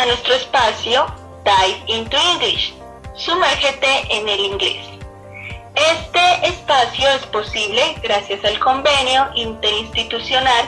[0.00, 1.06] a nuestro espacio
[1.44, 2.72] Dive into English.
[3.14, 4.86] Sumérgete en el inglés.
[5.74, 10.64] Este espacio es posible gracias al convenio interinstitucional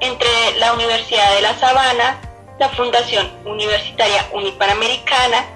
[0.00, 0.28] entre
[0.60, 2.20] la Universidad de La Sabana,
[2.60, 5.46] la Fundación Universitaria Unipanamericana,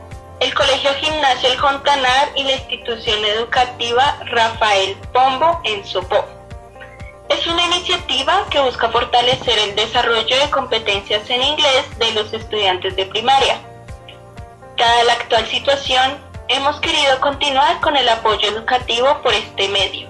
[0.40, 6.39] el Colegio Gimnasio El Jontanar y la institución educativa Rafael Pombo en Sopó.
[7.30, 12.96] Es una iniciativa que busca fortalecer el desarrollo de competencias en inglés de los estudiantes
[12.96, 13.60] de primaria.
[14.76, 20.08] Dada la actual situación, hemos querido continuar con el apoyo educativo por este medio,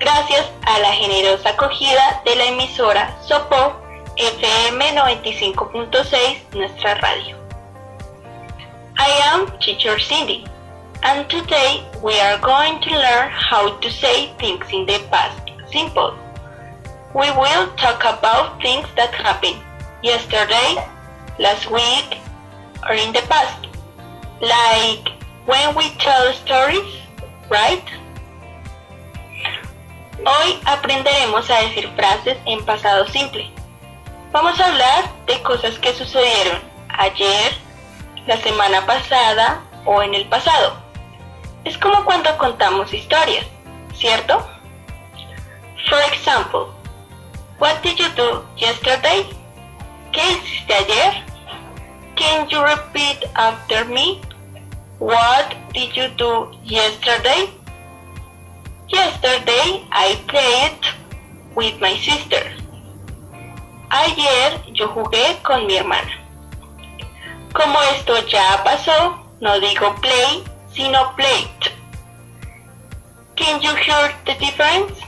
[0.00, 3.80] gracias a la generosa acogida de la emisora Sopó
[4.16, 7.36] FM 95.6, nuestra radio.
[8.98, 10.44] I am Teacher Cindy,
[11.04, 15.38] and today we are going to learn how to say things in the past
[15.70, 16.25] simple.
[17.16, 19.56] We will talk about things that happened
[20.02, 20.84] yesterday,
[21.38, 22.20] last week,
[22.84, 23.56] or in the past,
[24.42, 25.08] like
[25.46, 27.00] when we tell stories,
[27.48, 27.88] right?
[30.26, 33.50] Hoy aprenderemos a decir frases en pasado simple.
[34.30, 36.60] Vamos a hablar de cosas que sucedieron
[36.98, 37.56] ayer,
[38.26, 40.76] la semana pasada o en el pasado.
[41.64, 43.46] Es como cuando contamos historias,
[43.94, 44.46] ¿cierto?
[45.88, 46.75] For example,
[47.58, 49.26] what did you do yesterday?
[50.12, 51.24] ¿Qué hiciste ayer?
[52.16, 54.20] Can you repeat after me?
[54.98, 57.50] What did you do yesterday?
[58.88, 60.80] Yesterday I played
[61.54, 62.42] with my sister.
[63.90, 66.12] Ayer yo jugué con mi hermana.
[67.52, 71.72] Como esto ya pasó, no digo play, sino played.
[73.36, 75.00] Can you hear the difference?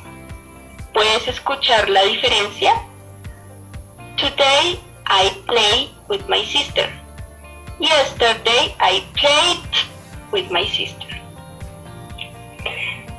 [0.93, 2.75] ¿Puedes escuchar la diferencia?
[4.17, 6.89] Today I play with my sister.
[7.79, 9.61] Yesterday I played
[10.33, 11.07] with my sister.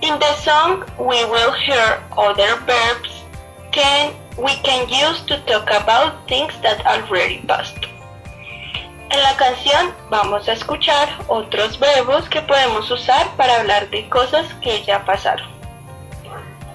[0.01, 3.23] In the song we will hear other verbs
[3.71, 7.85] can we can use to talk about things that already passed.
[9.11, 14.47] En la canción vamos a escuchar otros verbos que podemos usar para hablar de cosas
[14.61, 15.58] que ya pasaron.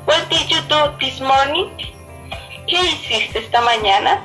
[0.05, 1.71] What did you do this morning?
[2.69, 4.21] ¿Qué hiciste esta mañana?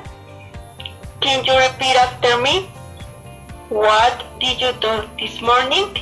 [1.20, 2.68] Can you repeat after me?
[3.70, 5.96] What did you do this morning?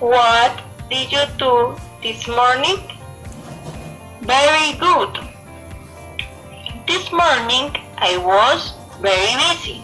[0.00, 2.78] What did you do this morning?
[4.22, 5.18] Very good.
[6.88, 9.82] This morning I was very busy.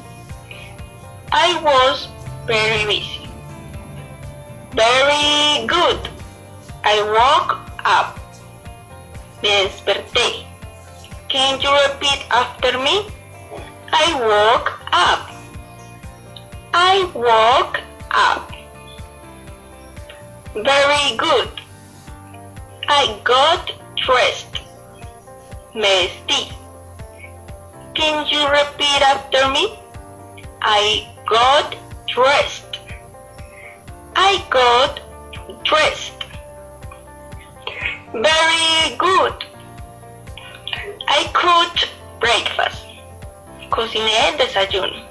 [1.30, 2.08] I was
[2.46, 3.28] very busy.
[4.72, 6.10] Very good.
[6.82, 8.18] I woke up.
[9.44, 10.46] Me desperté.
[11.28, 13.06] Can you repeat after me?
[13.92, 15.28] I woke up.
[16.72, 17.78] I woke
[18.10, 18.50] up.
[20.54, 21.50] Very good.
[22.88, 24.60] I got dressed.
[25.74, 26.40] Me vestí.
[27.94, 29.78] Can you repeat after me?
[30.62, 31.76] I got
[32.06, 32.78] dressed.
[34.16, 35.00] I got
[35.64, 36.23] dressed.
[38.14, 39.34] Very good.
[41.08, 42.86] I cooked breakfast.
[43.70, 45.04] Cociné el desayuno.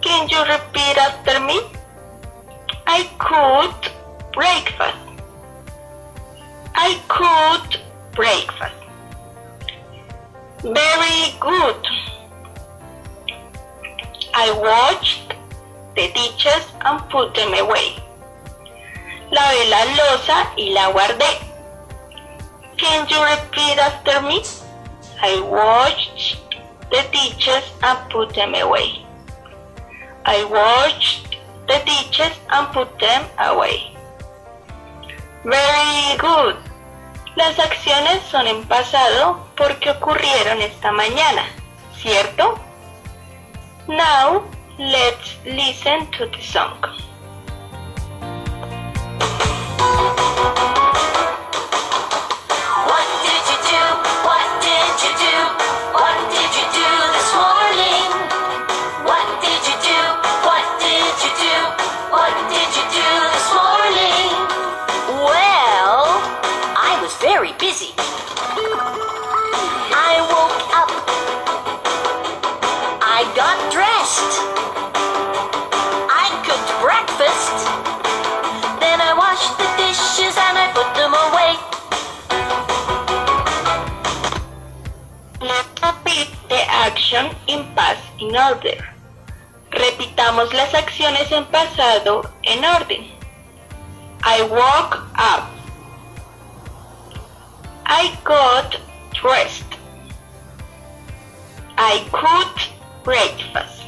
[0.00, 1.60] Can you repeat after me?
[2.86, 3.90] I cooked
[4.32, 4.98] breakfast.
[6.76, 7.80] I cooked
[8.12, 8.76] breakfast.
[10.62, 11.82] Very good.
[14.32, 15.34] I watched
[15.96, 17.96] the dishes and put them away.
[19.32, 21.53] Lavé la losa y la guardé.
[22.84, 24.44] Can you repeat after me?
[25.22, 26.36] I washed
[26.90, 29.06] the dishes and put them away.
[30.26, 33.96] I washed the dishes and put them away.
[35.44, 36.56] Very good.
[37.36, 41.46] Las acciones son en pasado porque ocurrieron esta mañana,
[41.96, 42.60] ¿cierto?
[43.88, 44.44] Now,
[44.76, 46.76] let's listen to the song.
[88.36, 88.94] Order.
[89.70, 93.10] Repitamos las acciones en pasado en orden.
[94.24, 95.50] I woke up.
[97.86, 98.76] I got
[99.12, 99.78] dressed.
[101.76, 102.70] I cooked
[103.02, 103.82] breakfast.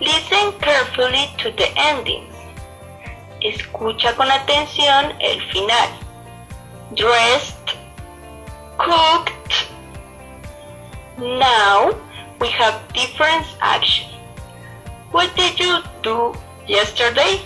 [0.00, 2.34] Listen carefully to the endings.
[3.40, 5.88] Escucha con atención el final.
[6.94, 7.76] Dressed,
[8.78, 9.68] cooked.
[11.18, 11.94] Now
[12.44, 14.06] we have different action.
[15.12, 16.34] What did you do
[16.68, 17.40] yesterday?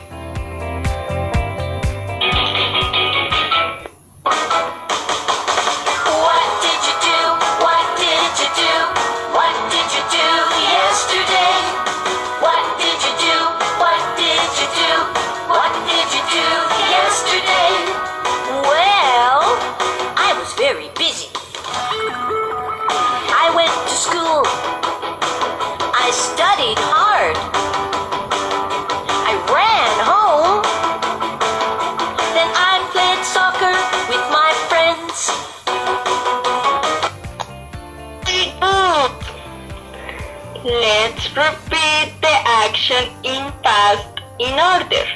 [44.38, 45.06] In order.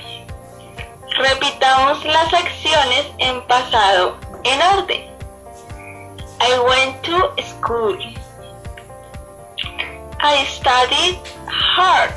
[1.19, 5.03] Repitamos las acciones en pasado en orden.
[6.41, 7.99] I went to school.
[10.21, 12.15] I studied hard.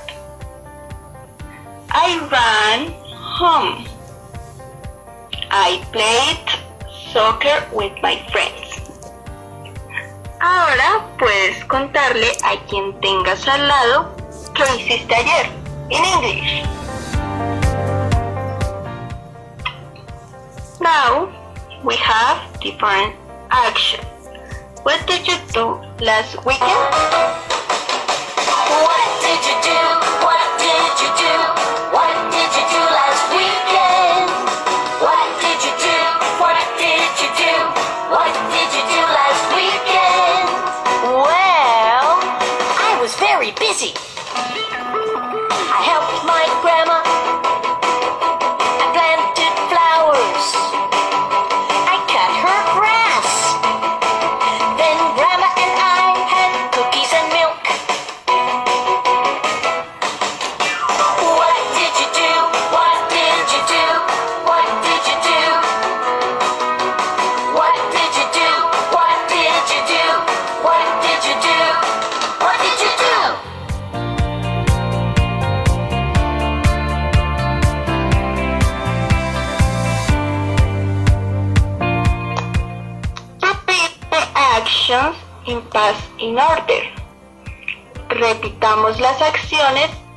[1.91, 3.85] I ran home.
[5.51, 6.45] I played
[7.11, 8.81] soccer with my friends.
[10.41, 14.15] Ahora puedes contarle a quien tengas al lado
[14.53, 16.63] qué hiciste ayer en English.
[20.79, 21.29] Now
[21.83, 23.15] we have different
[23.51, 24.05] actions.
[24.83, 26.79] What did you do last weekend?
[28.85, 30.04] What did you do?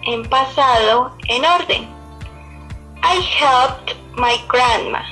[0.02, 1.88] En pasado en orden.
[3.02, 5.02] I helped my grandma.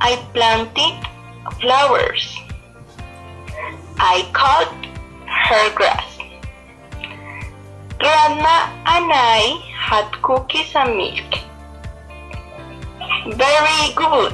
[0.00, 0.94] I planted
[1.60, 2.38] flowers.
[3.98, 4.72] I cut
[5.26, 6.18] her grass.
[7.98, 11.34] Grandma and I had cookies and milk.
[13.36, 14.32] Very good.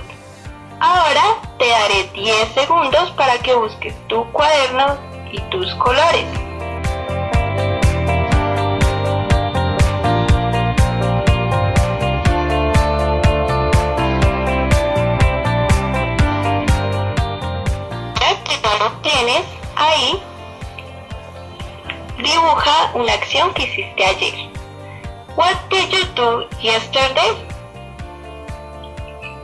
[0.81, 4.97] Ahora te daré 10 segundos para que busques tu cuaderno
[5.33, 6.44] y tus colores.
[19.77, 20.23] Ahí,
[22.19, 24.51] dibuja una acción que hiciste ayer.
[25.37, 27.33] What did you do yesterday?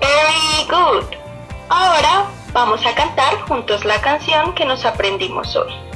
[0.01, 1.05] Very good.
[1.69, 5.90] Ahora vamos a cantar juntos la canción que nos aprendimos hoy.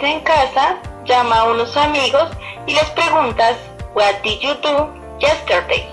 [0.00, 2.30] En casa, llama a unos amigos
[2.66, 3.56] y les preguntas
[3.94, 5.84] What did you do yesterday?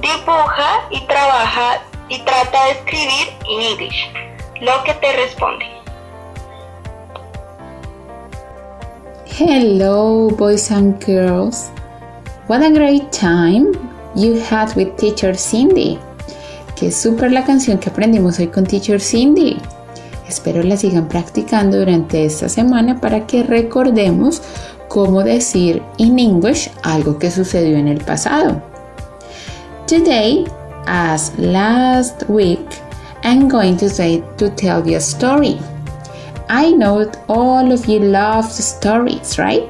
[0.00, 4.10] Dibuja y trabaja y trata de escribir en English
[4.60, 5.66] lo que te responde.
[9.26, 11.70] Hello, boys and girls.
[12.48, 13.72] What a great time
[14.14, 15.98] you had with Teacher Cindy.
[16.76, 19.58] Qué súper la canción que aprendimos hoy con Teacher Cindy.
[20.32, 24.40] Espero la sigan practicando durante esta semana para que recordemos
[24.88, 28.62] cómo decir en English algo que sucedió en el pasado.
[29.86, 30.46] Today,
[30.86, 32.66] as last week,
[33.22, 35.58] I'm going to say to tell you a story.
[36.48, 39.68] I know all of you love stories, right?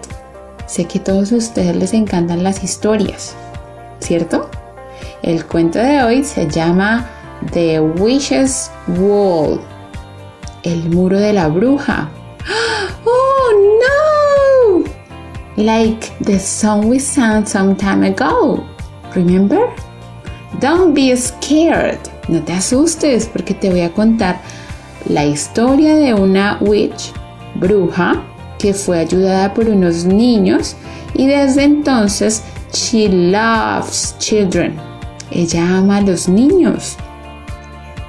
[0.68, 3.34] Sé que todos ustedes les encantan las historias,
[3.98, 4.48] ¿cierto?
[5.22, 7.04] El cuento de hoy se llama
[7.52, 9.60] The Witch's Wall,
[10.62, 12.10] el muro de la bruja.
[13.04, 14.84] Oh no!
[15.56, 18.64] Like the song we sang some time ago.
[19.14, 19.68] Remember?
[20.60, 21.98] Don't be scared.
[22.28, 24.40] No te asustes porque te voy a contar
[25.08, 27.12] la historia de una witch,
[27.56, 28.22] bruja,
[28.58, 30.76] que fue ayudada por unos niños
[31.14, 32.42] y desde entonces
[32.72, 34.76] she loves children.
[35.30, 36.96] Ella ama a los niños.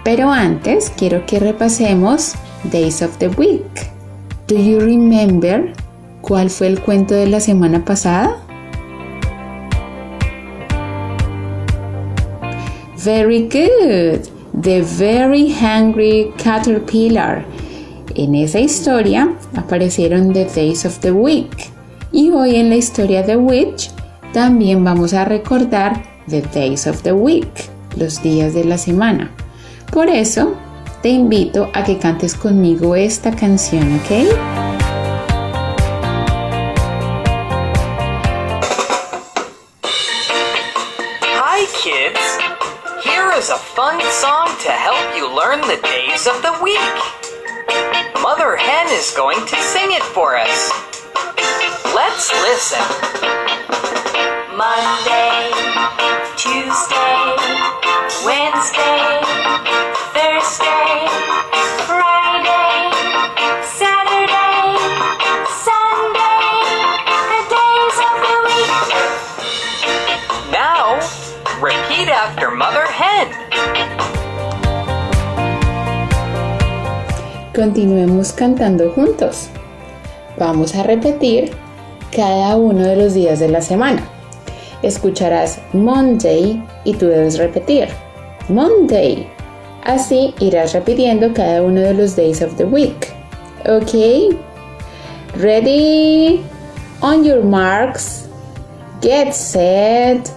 [0.03, 2.36] Pero antes quiero que repasemos
[2.72, 3.91] Days of the Week.
[4.48, 5.74] Do you remember
[6.22, 8.38] cuál fue el cuento de la semana pasada?
[13.03, 14.27] Very good.
[14.62, 17.43] The Very Hungry Caterpillar.
[18.15, 21.72] En esa historia aparecieron The Days of the Week.
[22.12, 23.89] Y hoy en la historia de Witch
[24.34, 29.32] también vamos a recordar The Days of the Week, los días de la semana.
[29.91, 30.55] Por eso
[31.03, 34.10] te invito a que cantes conmigo esta canción, ¿ok?
[41.43, 42.39] Hi, kids!
[43.03, 46.79] Here is a fun song to help you learn the days of the week.
[48.22, 50.72] Mother Hen is going to sing it for us.
[51.93, 52.79] Let's listen.
[54.55, 55.51] Monday,
[56.38, 57.36] Tuesday,
[58.24, 59.19] Wednesday,
[60.13, 60.92] Thursday,
[77.53, 79.48] Continuemos cantando juntos.
[80.39, 81.51] Vamos a repetir
[82.12, 84.03] cada uno de los días de la semana.
[84.81, 87.89] Escucharás Monday y tú debes repetir
[88.50, 89.27] Monday.
[89.83, 93.13] Así irás repitiendo cada uno de los days of the week.
[93.67, 94.36] ¿Ok?
[95.38, 96.43] Ready?
[97.01, 98.27] On your marks.
[99.00, 100.27] Get set.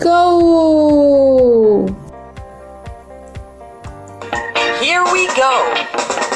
[0.00, 1.86] Go!
[4.80, 6.31] Here we go.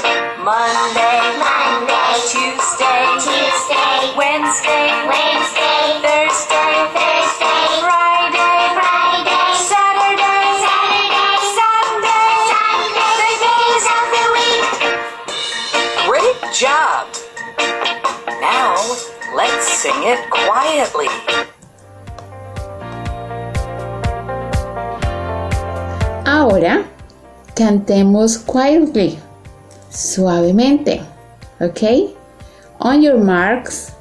[0.46, 13.32] Monday, Monday, Tuesday, Tuesday, Wednesday, Wednesday, Thursday, Thursday, Friday, Friday, Saturday, Saturday, Sunday, Sunday, the
[13.42, 14.70] days of the week.
[16.06, 17.10] Great job!
[18.38, 18.78] Now,
[19.34, 21.10] let's sing it quietly.
[26.24, 26.84] Ahora
[27.56, 29.18] cantemos quietly,
[29.96, 31.02] suavemente.
[31.60, 32.14] ¿Ok?
[32.78, 33.92] On your marks,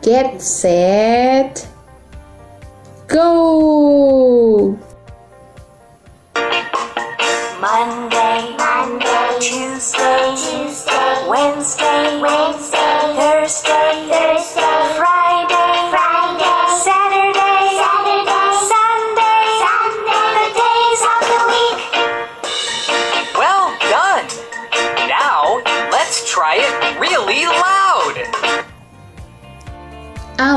[0.00, 1.66] get set,
[3.08, 3.45] go!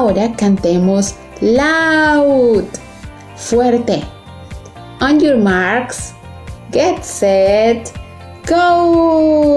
[0.10, 2.66] Ahora cantemos loud,
[3.36, 4.04] fuerte.
[5.02, 6.16] On your marks,
[6.72, 7.94] get set,
[8.48, 9.54] go!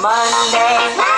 [0.00, 1.17] Monday,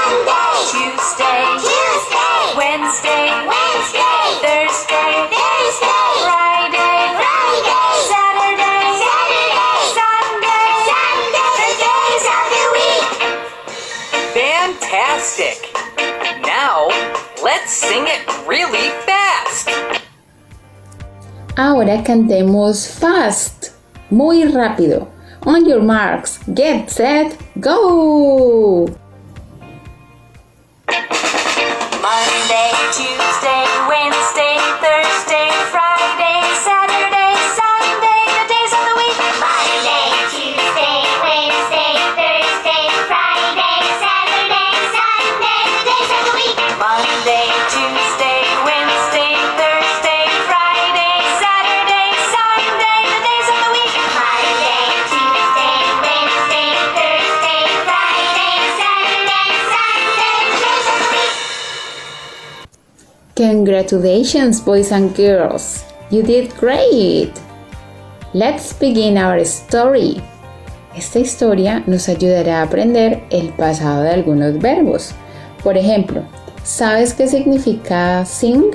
[15.20, 15.68] Fantastic!
[16.40, 16.88] Now,
[17.44, 19.68] let's sing it really fast.
[21.58, 23.72] Ahora cantemos fast,
[24.10, 25.08] muy rápido.
[25.44, 28.86] On your marks, get set, go!
[32.00, 35.99] Monday, Tuesday, Wednesday, Thursday, Friday,
[63.40, 65.82] Congratulations, boys and girls!
[66.10, 67.32] You did great!
[68.34, 70.20] Let's begin our story.
[70.94, 75.14] Esta historia nos ayudará a aprender el pasado de algunos verbos.
[75.64, 76.22] Por ejemplo,
[76.64, 78.72] ¿sabes qué significa sing?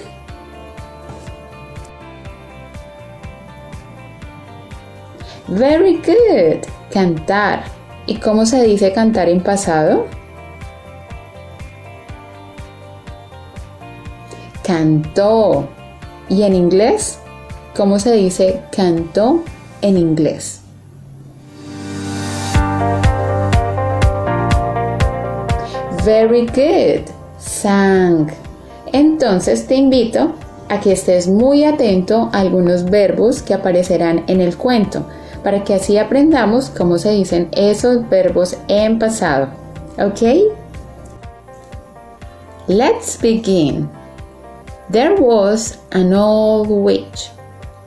[5.48, 6.65] Very good.
[6.91, 7.65] Cantar.
[8.07, 10.08] ¿Y cómo se dice cantar en pasado?
[14.65, 15.67] Cantó.
[16.28, 17.19] ¿Y en inglés?
[17.75, 19.43] ¿Cómo se dice cantó
[19.82, 20.62] en inglés?
[26.04, 27.08] Very good.
[27.38, 28.32] Sang.
[28.91, 30.32] Entonces te invito
[30.69, 35.06] a que estés muy atento a algunos verbos que aparecerán en el cuento,
[35.43, 39.49] para que así aprendamos cómo se dicen esos verbos en pasado.
[39.99, 40.21] ¿Ok?
[42.67, 43.88] Let's begin.
[44.88, 47.32] There was an old witch.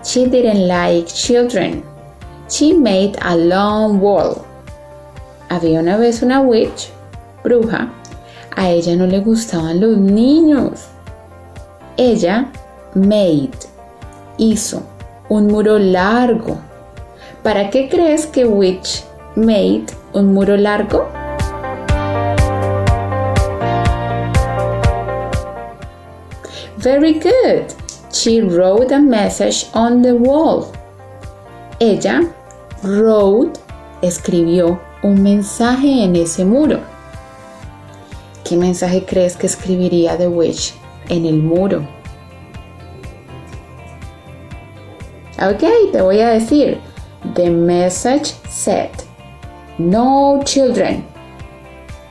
[0.03, 1.85] She didn't like children.
[2.49, 4.45] She made a long wall.
[5.49, 6.91] Había una vez una witch,
[7.45, 7.93] bruja.
[8.57, 10.89] A ella no le gustaban los niños.
[11.97, 12.51] Ella
[12.95, 13.57] made,
[14.37, 14.83] hizo
[15.29, 16.59] un muro largo.
[17.45, 19.05] ¿Para qué crees que witch
[19.37, 21.07] made un muro largo?
[26.79, 27.75] Very good.
[28.13, 30.73] She wrote a message on the wall.
[31.81, 32.33] Ella
[32.85, 33.59] wrote,
[34.01, 36.79] escribió un mensaje en ese muro.
[38.45, 40.73] ¿Qué mensaje crees que escribiría The Witch
[41.09, 41.81] en el muro?
[45.43, 46.79] Ok, te voy a decir.
[47.35, 48.93] The message said,
[49.79, 51.05] No children.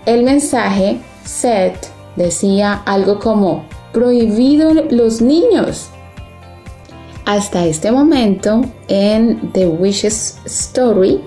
[0.06, 1.78] El mensaje said
[2.18, 5.90] decía algo como, prohibido los niños.
[7.26, 11.20] Hasta este momento en The Witch's Story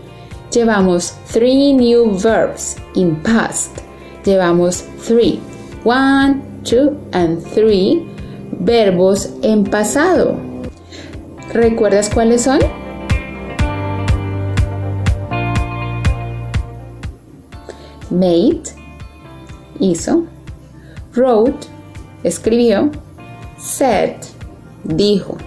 [0.50, 3.78] llevamos three new verbs in past.
[4.24, 5.40] Llevamos three,
[5.84, 8.06] one, two and three
[8.60, 10.36] verbos en pasado.
[11.52, 12.60] ¿Recuerdas cuáles son?
[18.10, 18.62] Made,
[19.78, 20.24] hizo,
[21.14, 21.66] wrote,
[22.24, 22.90] escribió,
[23.58, 24.16] said,
[24.84, 25.38] dijo.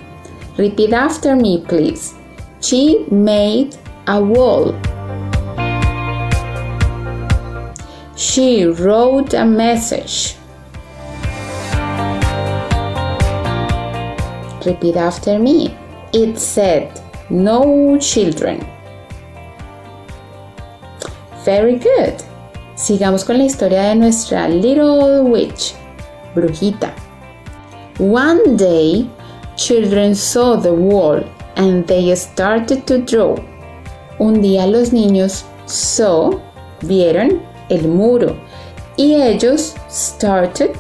[0.57, 2.13] Repeat after me, please.
[2.61, 3.75] She made
[4.07, 4.73] a wall.
[8.15, 10.35] She wrote a message.
[14.65, 15.75] Repeat after me.
[16.13, 18.65] It said, No children.
[21.43, 22.15] Very good.
[22.75, 25.73] Sigamos con la historia de nuestra Little Witch,
[26.33, 26.93] brujita.
[27.99, 29.07] One day,
[29.55, 31.23] children saw the wall
[31.55, 33.35] and they started to draw.
[34.19, 36.39] Un día los niños saw,
[36.81, 38.35] vieron el muro
[38.97, 40.71] y ellos started,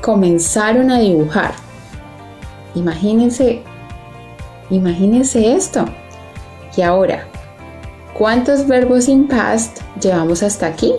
[0.00, 1.54] comenzaron a dibujar.
[2.74, 3.62] Imagínense,
[4.70, 5.84] imagínense esto.
[6.76, 7.26] Y ahora,
[8.14, 10.94] ¿cuántos verbos in past llevamos hasta aquí?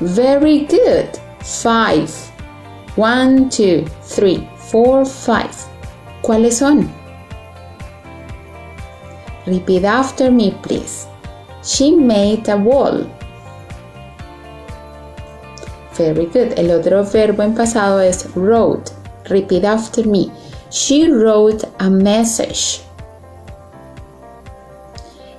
[0.00, 1.18] Very good.
[1.40, 2.10] Five.
[2.96, 5.54] One, two, three, four, five.
[6.22, 6.92] ¿Cuáles son?
[9.46, 11.06] Repeat after me, please.
[11.62, 13.06] She made a wall.
[15.94, 16.52] Very good.
[16.56, 18.92] El otro verbo en pasado es wrote.
[19.28, 20.30] Repeat after me.
[20.70, 22.82] She wrote a message.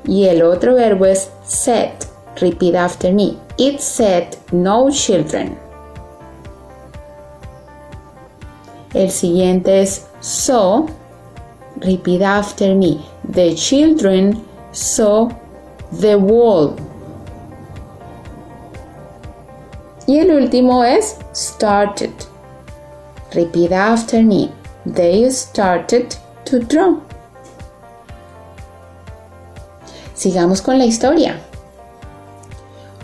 [0.06, 1.94] Y el otro verbo es said.
[2.42, 3.38] Repeat after me.
[3.60, 5.58] It said no children.
[8.94, 10.88] El siguiente es saw.
[11.82, 13.06] Repeat after me.
[13.28, 15.30] The children saw
[15.92, 16.78] the wall.
[20.08, 22.14] Y el último es started.
[23.36, 24.54] Repeat after me.
[24.86, 27.02] They started to draw.
[30.16, 31.49] Sigamos con la historia.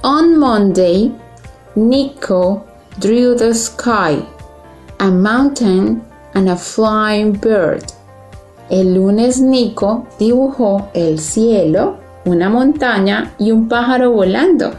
[0.05, 1.11] On Monday,
[1.75, 2.63] Nico
[2.99, 4.23] drew the sky,
[4.99, 7.91] a mountain and a flying bird.
[8.69, 14.75] El lunes Nico dibujó el cielo, una montaña y un pájaro volando.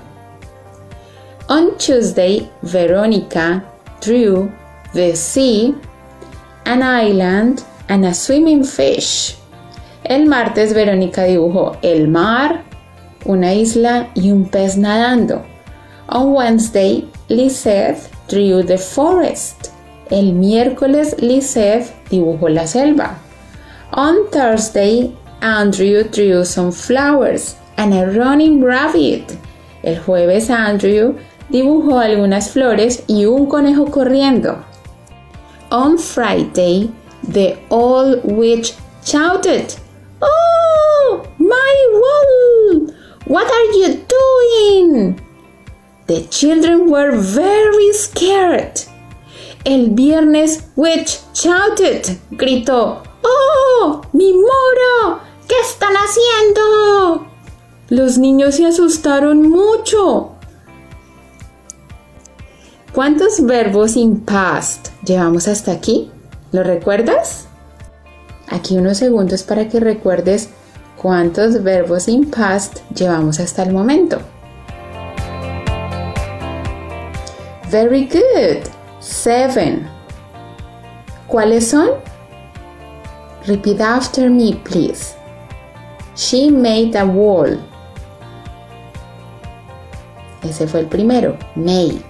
[1.48, 3.64] On Tuesday, Veronica
[4.00, 4.48] drew
[4.94, 5.74] the sea,
[6.66, 9.36] an island and a swimming fish.
[10.04, 12.65] El martes Verónica dibujó el mar,
[13.26, 15.44] una isla y un pez nadando.
[16.08, 19.70] On Wednesday, Lisette drew the forest.
[20.10, 23.18] El miércoles Lisette dibujó la selva.
[23.92, 29.36] On Thursday, Andrew drew some flowers and a running rabbit.
[29.82, 31.16] El jueves Andrew
[31.50, 34.64] dibujó algunas flores y un conejo corriendo.
[35.70, 36.90] On Friday,
[37.28, 39.74] the old witch shouted,
[40.22, 42.95] Oh, my wall!
[43.26, 45.20] What are you doing?
[46.06, 48.80] The children were very scared.
[49.64, 55.20] El viernes, Witch shouted, gritó, ¡Oh, mi muro!
[55.48, 57.26] ¿Qué están haciendo?
[57.88, 60.30] Los niños se asustaron mucho.
[62.92, 66.12] ¿Cuántos verbos in past llevamos hasta aquí?
[66.52, 67.48] ¿Lo recuerdas?
[68.46, 70.50] Aquí unos segundos para que recuerdes
[71.00, 74.18] cuántos verbos in past llevamos hasta el momento.
[77.70, 78.68] Very good.
[79.00, 79.88] Seven.
[81.26, 81.90] ¿Cuáles son?
[83.46, 85.14] Repeat after me, please.
[86.14, 87.58] She made a wall.
[90.42, 91.36] Ese fue el primero.
[91.56, 92.04] Made.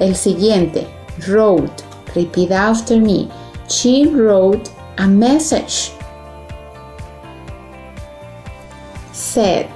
[0.00, 0.86] El siguiente.
[1.28, 1.84] Wrote.
[2.14, 3.28] Repeat after me.
[3.68, 5.92] She wrote a message.
[9.38, 9.70] Said.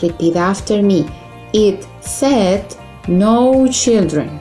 [0.00, 1.06] Repeat after me.
[1.52, 2.74] It said
[3.06, 4.40] no children.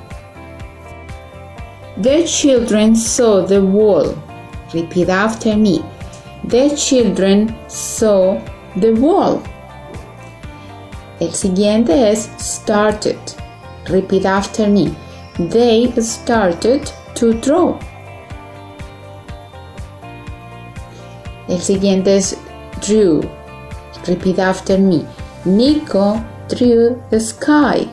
[1.97, 4.15] The children saw the wall.
[4.73, 5.83] Repeat after me.
[6.45, 8.39] The children saw
[8.77, 9.43] the wall.
[11.19, 13.19] El siguiente es started.
[13.89, 14.95] Repeat after me.
[15.37, 17.77] They started to draw.
[21.49, 22.37] El siguiente es
[22.79, 23.42] drew.
[24.07, 25.05] Repeat after me.
[25.45, 27.87] Nico drew the sky.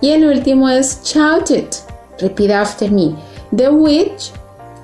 [0.00, 1.68] Y el último es shouted.
[2.20, 3.16] Repeat after me.
[3.52, 4.32] The witch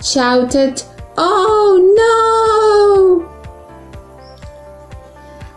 [0.01, 0.83] shouted,
[1.17, 3.29] Oh no!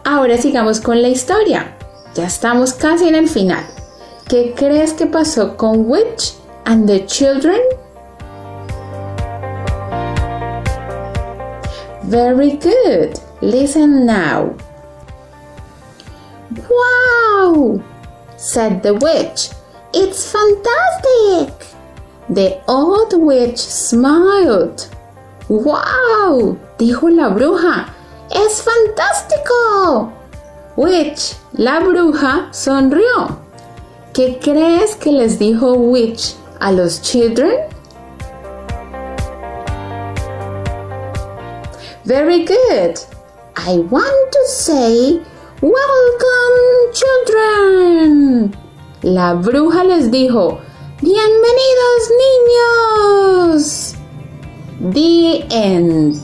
[0.03, 1.75] Ahora sigamos con la historia.
[2.15, 3.63] Ya estamos casi en el final.
[4.27, 6.33] ¿Qué crees que pasó con Witch
[6.65, 7.61] and the Children?
[12.07, 13.19] Very good.
[13.41, 14.55] Listen now.
[16.69, 17.83] Wow!
[18.37, 19.49] said the witch.
[19.93, 21.67] It's fantastic!
[22.29, 24.87] The old witch smiled.
[25.49, 26.57] ¡Wow!
[26.77, 27.93] dijo la bruja.
[28.31, 30.13] ¡Es fantástico!
[30.77, 33.37] Witch, la bruja, sonrió.
[34.13, 37.76] ¿Qué crees que les dijo Witch a los children?
[42.07, 42.97] Very good.
[43.57, 45.19] I want to say,
[45.59, 46.59] Welcome,
[46.93, 48.55] children.
[49.01, 50.61] La bruja les dijo,
[51.01, 52.11] Bienvenidos,
[53.59, 53.95] niños.
[54.93, 56.15] The end.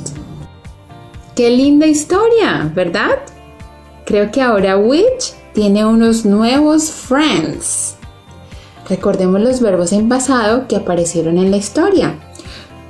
[1.36, 3.20] Qué linda historia, ¿verdad?
[4.06, 7.98] Creo que ahora Witch tiene unos nuevos friends.
[8.88, 12.18] Recordemos los verbos en pasado que aparecieron en la historia.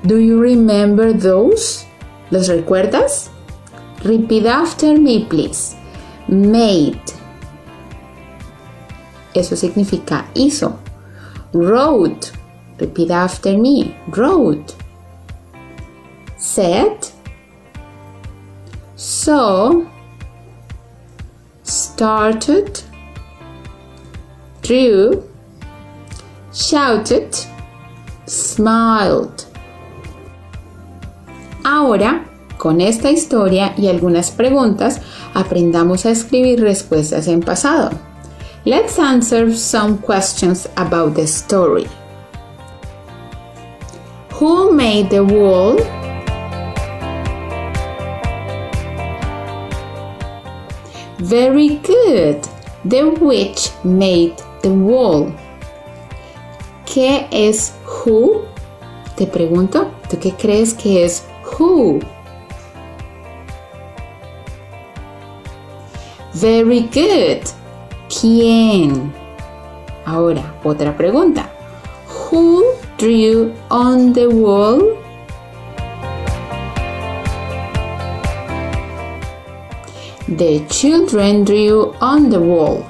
[0.04, 1.88] Do you remember those?
[2.34, 3.30] ¿Los recuerdas?
[4.04, 5.76] Repeat after me, please.
[6.28, 7.00] Made.
[9.36, 10.80] Eso significa hizo.
[11.54, 12.32] Wrote.
[12.80, 13.96] Repeat after me.
[14.08, 14.74] Wrote.
[16.36, 17.06] Said.
[18.96, 19.84] Saw.
[21.62, 22.82] Started.
[24.64, 25.24] Drew.
[26.52, 27.30] Shouted.
[28.26, 29.53] smiled.
[31.64, 32.26] Ahora,
[32.58, 35.02] con esta historia y algunas preguntas,
[35.34, 37.92] aprendamos a escribir respuestas en pasado.
[38.66, 41.88] Let's answer some questions about the story.
[44.40, 45.78] Who made the wall?
[51.20, 52.42] Very good.
[52.86, 55.34] The witch made the wall.
[56.86, 58.44] ¿Qué es who?
[59.16, 61.24] Te pregunto, ¿tú qué crees que es
[61.58, 62.02] who?
[66.34, 67.44] Very good.
[68.10, 69.14] ¿Quién?
[70.06, 71.50] Ahora, otra pregunta.
[72.08, 72.64] Who
[72.98, 74.98] drew on the wall?
[80.28, 82.84] The children drew on the wall.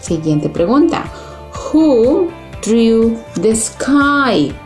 [0.00, 1.04] Siguiente pregunta.
[1.72, 2.30] Who
[2.62, 4.65] drew the sky?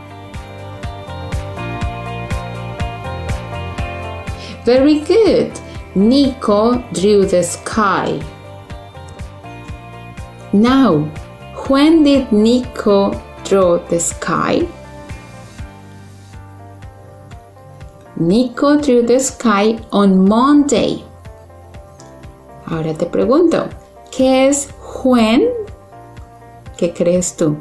[4.65, 5.51] Very good.
[5.95, 8.21] Nico drew the sky.
[10.53, 11.09] Now,
[11.67, 13.11] when did Nico
[13.43, 14.67] draw the sky?
[18.17, 21.03] Nico drew the sky on Monday.
[22.67, 23.67] Ahora te pregunto,
[24.11, 24.69] ¿qué es
[25.03, 25.49] when?
[26.77, 27.57] ¿Qué crees tú?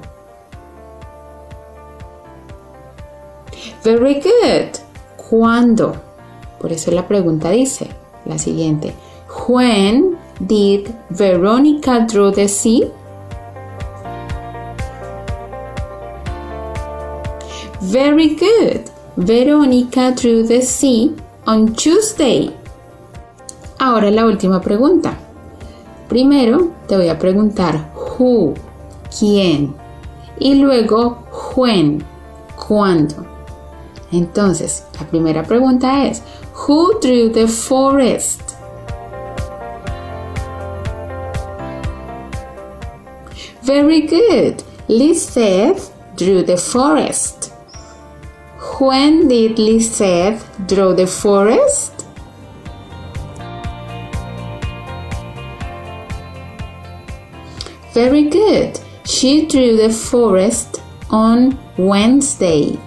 [3.83, 4.79] Very good.
[5.17, 6.10] ¿Cuándo?
[6.61, 7.89] Por eso la pregunta dice
[8.27, 8.95] la siguiente.
[9.49, 12.91] When did Veronica draw the sea?
[17.81, 18.91] Very good.
[19.17, 21.15] Veronica drew the sea
[21.47, 22.55] on Tuesday.
[23.79, 25.17] Ahora la última pregunta.
[26.09, 28.53] Primero te voy a preguntar who,
[29.19, 29.75] quién,
[30.39, 31.25] y luego
[31.57, 32.05] when,
[32.57, 33.30] cuándo.
[34.13, 36.23] Entonces, la primera pregunta es,
[36.67, 38.57] Who drew the forest?
[43.63, 44.63] Very good.
[44.89, 45.81] Lisette
[46.17, 47.53] drew the forest.
[48.81, 52.07] When did Lisette draw the forest?
[57.93, 58.81] Very good.
[59.05, 62.79] She drew the forest on Wednesday.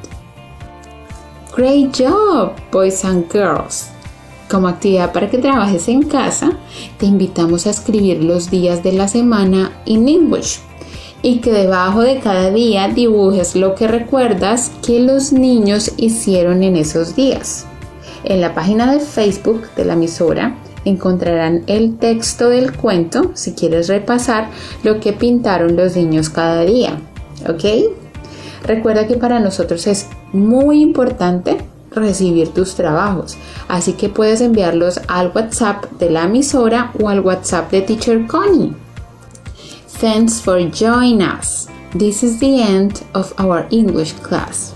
[1.55, 3.89] Great job, boys and girls.
[4.49, 6.57] Como actividad para que trabajes en casa,
[6.97, 10.61] te invitamos a escribir los días de la semana en English
[11.21, 16.75] y que debajo de cada día dibujes lo que recuerdas que los niños hicieron en
[16.75, 17.67] esos días.
[18.23, 23.89] En la página de Facebook de la emisora encontrarán el texto del cuento si quieres
[23.89, 24.49] repasar
[24.81, 26.99] lo que pintaron los niños cada día.
[27.47, 27.93] ¿Ok?
[28.65, 35.31] Recuerda que para nosotros es muy importante recibir tus trabajos, así que puedes enviarlos al
[35.33, 38.73] WhatsApp de la emisora o al WhatsApp de Teacher Connie.
[40.01, 41.67] Thanks for joining us.
[41.97, 44.73] This is the end of our English class.